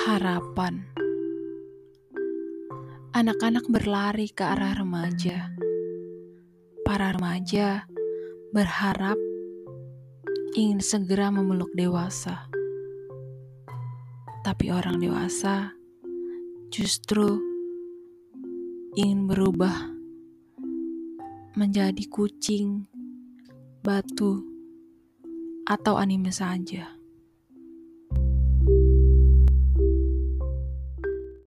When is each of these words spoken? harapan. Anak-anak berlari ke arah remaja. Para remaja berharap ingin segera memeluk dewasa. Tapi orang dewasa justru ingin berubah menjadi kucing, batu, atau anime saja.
harapan. 0.00 0.88
Anak-anak 3.12 3.68
berlari 3.68 4.32
ke 4.32 4.40
arah 4.40 4.72
remaja. 4.80 5.52
Para 6.88 7.12
remaja 7.12 7.84
berharap 8.56 9.20
ingin 10.56 10.80
segera 10.80 11.28
memeluk 11.28 11.68
dewasa. 11.76 12.48
Tapi 14.40 14.72
orang 14.72 15.04
dewasa 15.04 15.76
justru 16.72 17.36
ingin 18.96 19.28
berubah 19.28 19.92
menjadi 21.60 22.08
kucing, 22.08 22.88
batu, 23.84 24.48
atau 25.68 26.00
anime 26.00 26.32
saja. 26.32 26.99